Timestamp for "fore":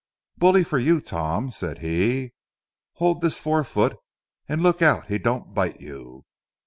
3.37-3.63